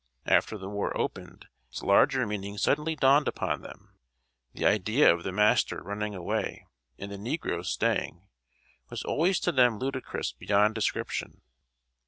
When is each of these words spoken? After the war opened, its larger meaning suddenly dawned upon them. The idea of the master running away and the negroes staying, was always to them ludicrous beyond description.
After 0.25 0.57
the 0.57 0.67
war 0.67 0.97
opened, 0.99 1.45
its 1.69 1.83
larger 1.83 2.25
meaning 2.25 2.57
suddenly 2.57 2.95
dawned 2.95 3.27
upon 3.27 3.61
them. 3.61 3.99
The 4.55 4.65
idea 4.65 5.13
of 5.13 5.21
the 5.21 5.31
master 5.31 5.79
running 5.83 6.15
away 6.15 6.65
and 6.97 7.11
the 7.11 7.19
negroes 7.19 7.69
staying, 7.69 8.27
was 8.89 9.03
always 9.03 9.39
to 9.41 9.51
them 9.51 9.77
ludicrous 9.77 10.31
beyond 10.31 10.73
description. 10.73 11.43